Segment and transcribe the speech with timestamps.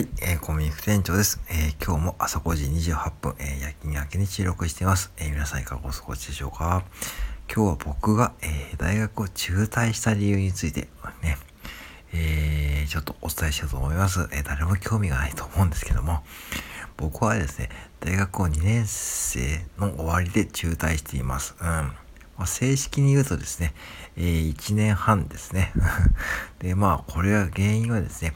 [0.00, 1.42] はい、えー、コンビニ副店長です。
[1.50, 5.12] えー、今日も朝5時28分、えー、夜勤明けに収録しています。
[5.18, 6.84] えー、皆さんいかがお過ごしでしょうか？
[7.54, 10.88] 今日は僕が、えー、大学を中退した理由について、
[11.22, 11.36] ね、
[12.14, 14.26] えー、ちょっとお伝えしようと思います。
[14.32, 16.22] えー、誰も興味がないと思うんですけども、
[16.96, 17.68] 僕はですね、
[18.00, 21.54] 大学を2年生の終わりで中退しています。
[21.60, 21.66] うん。
[21.66, 21.92] ま
[22.38, 23.74] あ、正式に言うとですね、
[24.16, 25.74] えー、1年半ですね。
[26.58, 28.32] で、まあ、これは原因はですね、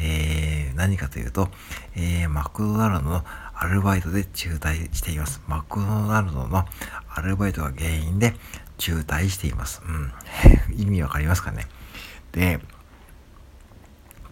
[0.00, 1.48] えー、何かというと、
[1.94, 5.42] えー、マクドナルドのアルバイトで中退しています。
[5.46, 6.64] マクドナルドの
[7.08, 8.34] アルバイトが原因で
[8.78, 9.82] 中退しています。
[9.86, 10.12] うん。
[10.74, 11.66] 意味わかりますかね？
[12.32, 12.60] で、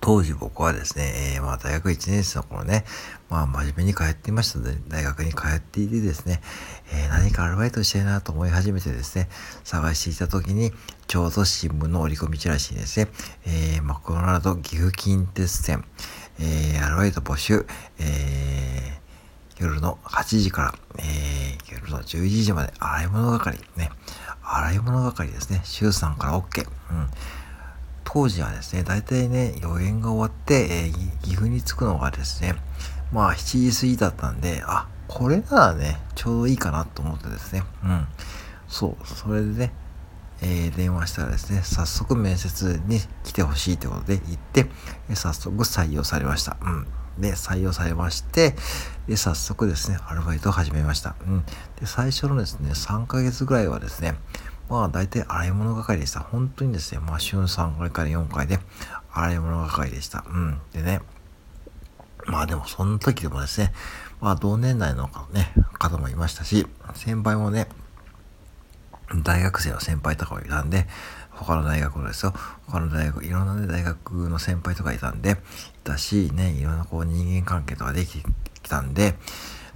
[0.09, 2.87] 当時僕はですね、えー、まあ大学1年生の頃ね、
[3.29, 6.41] まあ真面目に通っていましたので、大学に通っていてですね、
[6.95, 9.29] えー、何かアルバイトしたいなと思い始めてですね、
[9.65, 10.73] 探していた時に、
[11.09, 13.09] ちょうど新聞の折り込みチラシにですね、
[13.45, 15.85] えー、マクドナルド岐阜近鉄線、
[16.41, 17.67] えー、アルバイト募集、
[17.99, 23.91] えー、夜の8時から、えー、夜の11時まで洗い物係、ね、
[24.43, 26.67] 洗い物係ですね、週3から OK。
[26.93, 27.11] うん
[28.11, 32.55] 当時はですね、大体ね、予言が終わって、えー、岐阜に着くのがですね、
[33.13, 38.07] まあ7時過ぎだったんで、あ、これならね、ちょうどいいかなと思ってですね、うん。
[38.67, 39.73] そう、それでね、
[40.41, 44.67] えー、電話したらですね、早速面接に来てほしいということで行って、
[45.11, 46.57] え早速採用されました。
[46.63, 46.87] うん。
[47.21, 48.55] で、採用されまして、
[49.07, 51.15] で、早速ですね、アルバイトを始めました。
[51.27, 51.45] うん。
[51.79, 54.15] で、最初のですね、3ヶ月ぐらいはですね、
[54.69, 56.21] まあ大体洗い物係でした。
[56.21, 58.59] 本当にですね、まあ週3回から4回で
[59.13, 60.25] 洗い物係でした。
[60.29, 60.61] うん。
[60.73, 61.01] でね、
[62.27, 63.73] まあでもその時でもですね、
[64.21, 67.69] まあ同年代のね、方もいましたし、先輩もね、
[69.25, 70.87] 大学生の先輩とかもいたんで、
[71.31, 72.35] 他の大学のですよ。
[72.67, 75.35] 他の大学、いろんな、ね、大学の先輩とかいたんで、い
[75.85, 78.29] たし、ね、いろんなこう人間関係とかできて
[78.63, 79.15] きたんで、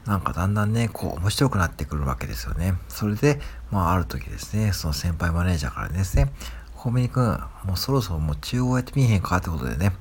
[0.07, 2.75] なんかだんだんね、こう面白くなってくるわけですよね。
[2.89, 6.33] それで、まあある時ですね、その先輩マネージャーからですね、
[6.75, 9.37] コンビニ君、もうそろそろもう中央やってみえへんか？
[9.37, 9.93] ってことでね、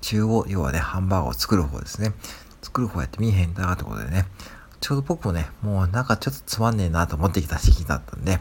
[0.00, 2.12] 中央、要はね、ハンバーガーを作る方ですね。
[2.62, 4.26] 作る方やってみえへんだってことでね、
[4.80, 8.38] ちょうど僕もね、もうなんかちょっとつまんねえなと思ってきた時期だったんで、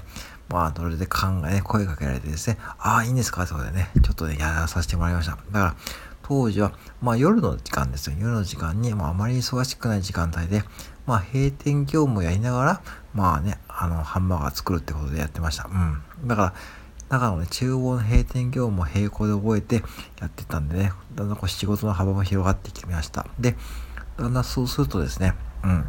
[0.49, 3.43] まあ、それで考え、ね、声かけられてですね、ああ、いいんですか？
[3.43, 5.31] ってことでね、ちょっとね、やらさせてもらいました。
[5.31, 5.75] だから、
[6.23, 8.15] 当時は、まあ夜の時間ですよ。
[8.19, 10.63] 夜の時間に、まああまり忙しくない時間帯で、
[11.07, 12.81] まあ閉店業務をやりながら、
[13.15, 15.67] まあね、あの、ハンバーガー作るってことでやってました。
[15.71, 16.27] うん。
[16.27, 16.53] だから、
[17.09, 19.75] だからね、中央の閉店業務も並行で覚えて
[20.19, 23.25] やってたんでね、だんだんこう仕事の幅も広がってきました。
[23.39, 23.55] で、
[24.17, 25.85] だんだんそうするとですね、うん。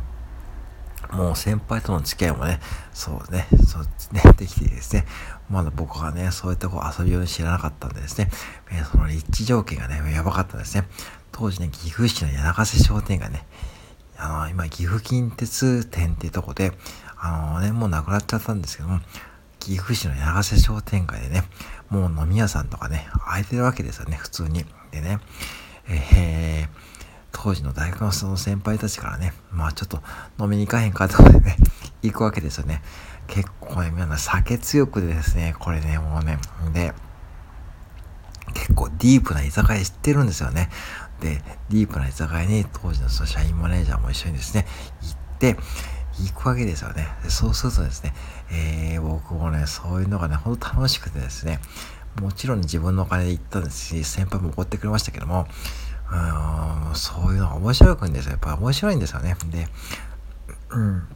[1.11, 2.61] もう先輩との付き合いもね、
[2.93, 5.07] そうね、そうね、できてですね、
[5.49, 8.31] まだ僕がね、そういったこう遊びを知らなかったんでですね、
[8.71, 10.87] え、その立地条件がね、やばかったですね。
[11.33, 13.47] 当時ね、岐阜市の柳瀬商店がね、
[14.19, 16.73] あの、今、岐阜近鉄店っていうとこで、
[17.17, 19.01] あのね、もうなくなっちゃったんですけども、
[19.59, 21.45] 岐阜市の柳瀬商店街でね、
[21.91, 24.65] もう飲み屋さんとかね、空いてるわけですよね、普通に。
[24.91, 25.19] でね、
[25.89, 26.69] えー、
[27.33, 30.03] 当時の大学のその先輩たちからね、まあちょっと
[30.41, 31.57] 飲みに行かへんかってことでね、
[32.03, 32.83] 行くわけですよね。
[33.27, 36.39] 結構ね、皆さん酒強くでですね、これね、もうね、
[36.73, 36.95] で、
[38.55, 40.71] 結構ディープな居酒屋知ってるんですよね。
[41.21, 44.67] で、ディープな居酒屋に当時のその社員マネージャーも一緒にですね、
[45.03, 45.57] 行って、
[46.21, 47.09] 行くわけですよね。
[47.23, 48.13] でそうするとですね、
[48.51, 51.61] えー、僕もね、そういうのがね、ほんと楽しくてですね、
[52.21, 55.47] もちろん自分のお金で行ったんですし、先輩も怒ってくれましたけども、
[56.11, 58.33] うん、そういうのが面白くんですよ。
[58.33, 59.37] やっぱ面白いんですよね。
[59.51, 59.69] で、
[60.71, 61.09] うん。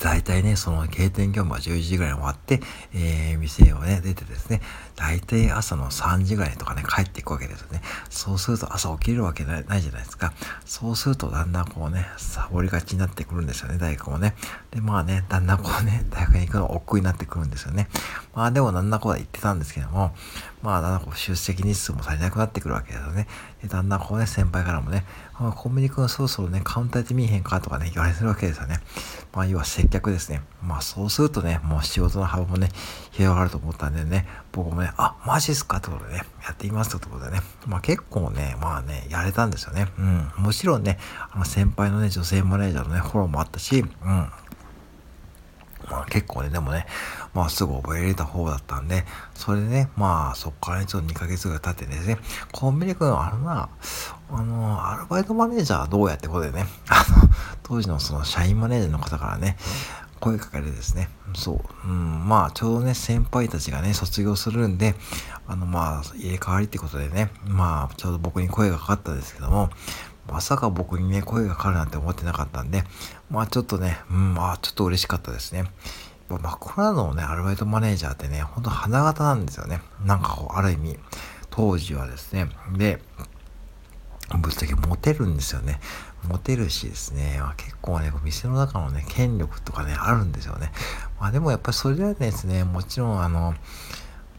[0.00, 2.60] 大体ね、その閉店業務は11時ぐらいに終わって、
[2.94, 4.60] えー、店をね、出てですね、
[4.96, 7.82] 大体朝の3時ぐらいとかね、帰っていくわけですよね。
[8.10, 10.32] そうすると朝起きるわけないじゃないですか。
[10.64, 14.34] そうするとだんだんこうね、サボりがちになってくるんですよね、大学もね。
[14.70, 17.88] で、まあね、だんだんこうね、大学に行くの億劫になってくるんですよね。
[18.34, 20.14] まあでもなんだこうは言ってたんですけども、
[20.62, 23.26] まあだんだんこう出席日数も足りなくなってくるわけですよね。
[23.68, 27.60] だんだんこうね、先輩からもね、あコンビニ君そろそろね、カウンターやってみえへんか？
[27.60, 28.80] とかね、言われてるわけですよね。
[29.32, 30.42] まあ要は接客ですね。
[30.62, 32.68] まあそうするとね、もう仕事の幅もね、
[33.12, 35.78] 広がると思ったんでね、僕もね、あ、マジっすか？
[35.78, 39.88] ってことでね、やってみますってことでね、まあ結構ね、まあね、やれたんですよね。
[39.98, 40.32] うん。
[40.38, 40.98] もちろんね、
[41.30, 44.28] あの先輩のね、女性マネージャーのね、フォローもあったし、うん。
[45.90, 46.86] まあ結構ね、でもね、
[47.34, 52.18] まあすぐ覚えられた方だったんで、それでね、まあそっからね、ちょっと2ヶ月ぐらい経ってですね、
[52.52, 53.68] コンビニ君、あのな、
[54.30, 57.28] あの、アルバイトマネージャーどうやってことでね、 あの、
[57.62, 59.56] 当時のその社員マネージャーの方からね、
[60.20, 64.94] 声かけでですね、そう、うん、まあ、ちょうどね、先輩たちがね、卒業するんで、
[65.48, 69.70] あの、まあ、入れ替わりってことでね、まあ、ちょうど僕に声がかかったんですけども、
[70.28, 72.84] まさか僕にね、声がかかるなんて思ってなかったんで、
[73.30, 75.64] まあ、ちょっとね、うん、まあ、ちょっと嬉しかったですね。
[76.28, 79.80] まあ、これのね、アルバイトマネージャーってね、ほんと花形なんですよね。
[80.04, 80.98] なんかこう、ある意味、
[81.50, 82.48] 当時はですね。
[82.76, 83.02] で、
[84.38, 85.80] ぶっちゃけモテるんですよね。
[86.28, 90.72] モテるしですね、まあ、結構ね、店の中のね、権力とかね、あるんですよね。
[91.20, 93.54] まあでもやっぱりそれではですね、もちろんあの、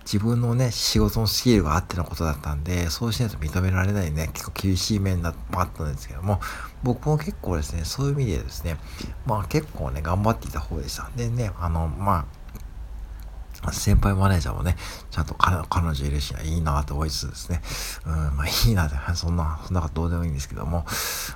[0.06, 6.40] 自分のね、仕事のスキルがあってのことだったんで、そうしないと認められないね、結構厳しい面だあったんですけども、
[6.84, 8.78] 僕も結構ですね、そういう意味でですね、
[9.26, 11.10] まあ結構ね、頑張っていた方でした。
[11.16, 12.26] でね、あの、ま
[13.66, 14.76] あ、先輩マネージャーもね、
[15.10, 15.56] ちゃんと彼
[15.88, 17.62] 女いるし、いいなと思いつつですね、
[18.06, 20.86] うん、まあいいなって、 そんな、そんなことどうでもいいんですけども、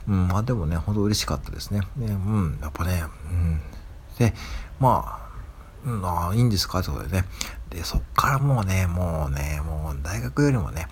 [0.10, 1.80] うん、まあでもね、ほんと嬉しかったですね。
[1.96, 3.62] で、うん、やっぱね、うん。
[4.19, 4.34] で、
[4.80, 5.28] まあ、
[5.86, 6.80] うん、あいいんですか？
[6.80, 7.25] ってことでね。
[7.69, 10.88] で、そっからもうね、もうね、もう大学よりもね、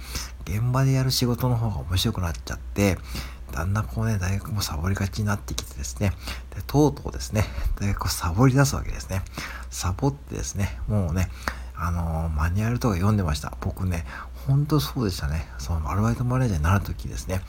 [0.45, 2.97] 現場でやる仕事の方が面白くなっちゃって、
[3.51, 6.11] だんだんこうね、大学もサボりがちになってきてですね、
[6.53, 7.45] で、とうとうですね、
[7.79, 9.21] 大学をサボり出すわけですね。
[9.69, 11.29] サボってですね、もうね、
[11.77, 13.55] あのー、マニュアルとか読んでました。
[13.61, 14.05] 僕ね、
[14.47, 15.47] ほんとそうでしたね。
[15.57, 17.41] そのアルバイトマネージャーになるときですね、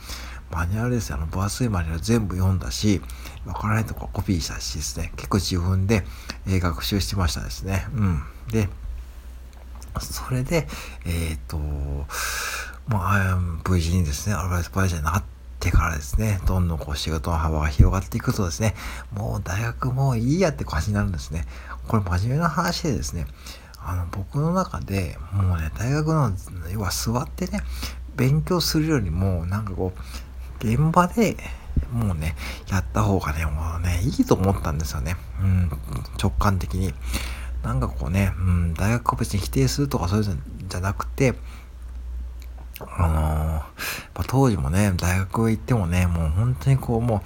[0.51, 1.17] マニュアルですよ。
[1.17, 3.01] あの、分厚いマニュアル全部読んだし、
[3.45, 6.05] わからないとこコピーしたしですね、結構自分で、
[6.47, 7.85] え、学習してましたですね。
[7.93, 8.23] うん。
[8.49, 8.69] で、
[9.99, 10.67] それで、
[11.05, 11.57] えっ、と、
[12.87, 18.75] まあ、無事にですね、アルバイトマネージャーになって、てからですね、どんどんこう仕事の幅が広がっていくとですね、
[19.11, 21.45] もう大学もういいやって感じになるんですね。
[21.87, 23.25] これ真面目な話でですね、
[23.79, 26.31] あの僕の中でもうね、大学の、
[26.71, 27.61] 要は座ってね、
[28.15, 31.37] 勉強するよりも、なんかこう、現場で
[31.91, 32.35] もうね、
[32.69, 35.15] やった方がね、もうね、いいと思ったんですよね。
[35.41, 35.71] うん、
[36.21, 36.93] 直感的に。
[37.63, 40.35] なんかこうね、うん、大学を別に否定するとかそういうの
[40.67, 41.35] じゃなくて、
[42.79, 43.63] あ
[44.15, 47.23] のー、当時もね、大学行ってもね、もう本当にこう、も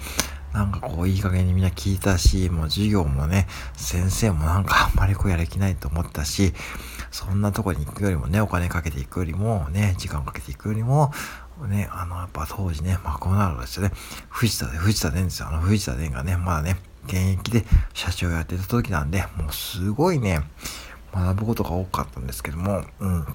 [0.52, 6.52] う、なんかこう、いい加減にみんな聞いたし、もう授業もね、先生もなんか あんまりこうやる気ないと思ったし、
[7.10, 11.12] そんなとこに行くよりもね、お金かけていくよりも、ね、時間かけていくよりも、
[11.68, 13.92] ね、あの、やっぱ当時ね、マクドナルドですよね、
[14.28, 15.48] 藤田で、藤田伝ですよ。
[15.48, 16.76] あの、藤田伝がね、まだね、
[17.06, 17.64] 現役で
[17.94, 20.42] 社長やってた時なんで、もうすごいね、
[21.12, 23.26] 学ぶことが多かったんですけども、うん。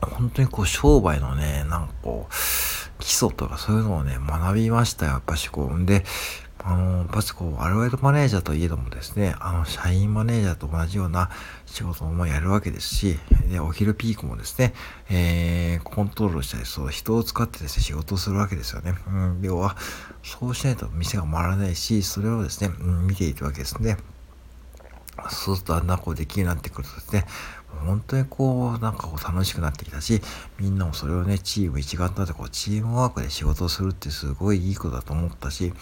[0.00, 2.32] 本当にこう商売のね、なんかこう、
[2.98, 5.12] 基礎とかそういうのをね、学びましたよ。
[5.12, 5.78] やっぱしこう。
[5.78, 6.04] んで、
[6.68, 11.30] あの、やっぱしこう、アルバイトマネージャーといえどもですね、あの、社員マネージャーと同じような
[11.64, 13.18] 仕事もやるわけですし、
[13.48, 14.74] で、お昼ピークもですね、
[15.08, 18.96] えー、コントロールしたり、そう、人を使ってですね、仕事をするわけですよね。
[19.06, 19.76] うん、要は、
[20.24, 23.96] そうしないと店が回らないし、それをですね、うん、見ていくわけですね。
[25.30, 27.26] そうするとだんだんこうできるようになってくるとですね、
[27.84, 30.20] 本当にこう、なんかこう楽しくなってきたし、
[30.58, 35.72] みんなもそれをね、チーム一丸となってこう、チームワークで仕事をするってすごいいいことだと思ったし、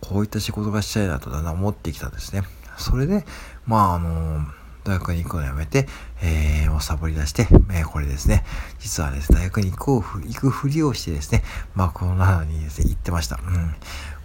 [0.00, 2.42] こういった仕事がしたいなとだんだん思ってきたんですね。
[2.78, 3.24] それで、
[3.66, 4.46] まああの
[4.84, 5.86] 大学に行くのやめて、
[6.22, 8.44] えー、もうサボり出して、えー、これですね、
[8.80, 11.44] 実はですね、大学に行こう、行くふりをしてですね、
[11.74, 13.36] まあ、この中にですね、行ってました。
[13.36, 13.74] うん。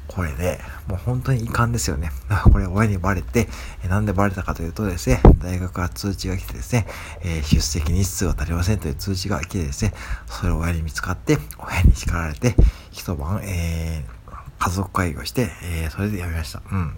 [0.08, 2.12] これで、もう本当に遺憾ですよね。
[2.52, 3.48] これ親にバレて、
[3.88, 6.88] なんでバレたかというとですね、大学から通知が来てですね、
[7.22, 9.94] えー、出席日数が足りませんという通知が来てですね、
[10.28, 12.56] それを親に見つかって、親に叱られて、
[12.92, 16.62] 一晩、えー、家族会議をして、えー、それで辞めました。
[16.72, 16.98] うん。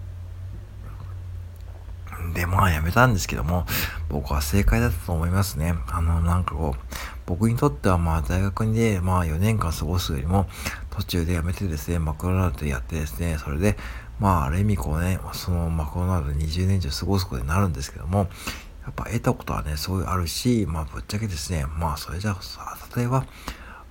[2.34, 3.66] で、まあ辞めたんですけども、
[4.08, 5.74] 僕は正解だったと思いますね。
[5.88, 10.46] あの、なんかこう、僕にとってはまあ大学にで、まあ4年間過ごすよりも、
[10.90, 13.76] 途中で辞めてですね、マクドナルドやってですね、それで、
[14.18, 18.28] まあある意味こうね、そのマクドナルド20年以上過ごすことになるんですけども、
[18.82, 23.26] やっぱ得たことはね、そういあるし、まあぶっちゃけですね、まあそれじゃあ、例えば、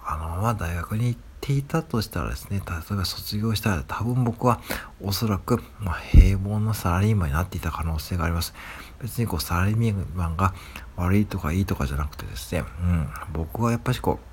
[0.06, 4.60] あのまま大学に行っていたとしたらですね、例えば卒業したら多分僕は
[5.02, 8.54] おそらく、まあ、平凡なサラリーマンになっていた可能性があります。
[9.02, 10.54] 別にこうサラリーマンが
[10.98, 14.30] 悪いとかいいとかじゃなくてですね、うん、僕はやっぱしこう、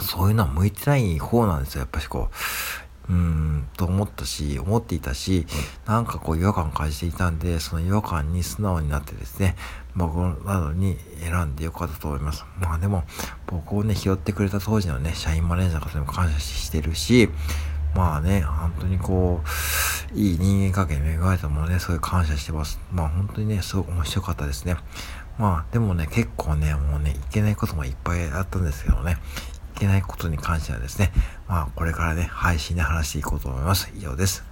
[0.00, 1.80] そういうのは向いてない方なんですよ。
[1.80, 2.30] やっぱしこ
[3.08, 5.46] う、うん、と思ったし、思っていたし、
[5.86, 9.56] なんかこう違和感感じていたんで、その違和感に素直になってですね、
[9.96, 12.44] 僕などに選んでよかったと思います。
[12.60, 13.04] まあでも、
[13.46, 17.30] 僕をね、拾ってくれた当時のね、社員マネージャーの方にも感謝してるし、
[17.94, 19.42] まあね、本当にこ
[20.14, 22.78] う、いい人間関係に恵まれたものね、そうい感謝してます。
[22.92, 24.76] まあ本当にね、すごく面白かったですね。
[25.38, 29.16] まあでもね、結構ね、もうね、いけないこともいっぱいあったんですけどね、
[29.78, 31.12] けないことに関してはですね、
[31.46, 33.90] まあこれからね、配信で話していこうと思います。
[33.96, 34.47] 以上です。